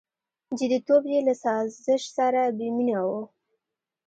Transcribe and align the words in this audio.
•جديتوب 0.59 1.03
یې 1.13 1.19
له 1.27 1.33
سازش 1.43 2.03
سره 2.17 2.41
بېمینه 2.57 2.99
و. 3.07 3.09